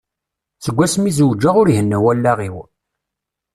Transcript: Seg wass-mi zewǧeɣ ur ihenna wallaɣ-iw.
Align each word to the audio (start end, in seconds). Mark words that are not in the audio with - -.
Seg 0.63 0.75
wass-mi 0.77 1.11
zewǧeɣ 1.17 1.55
ur 1.61 1.67
ihenna 1.69 1.97
wallaɣ-iw. 2.03 2.55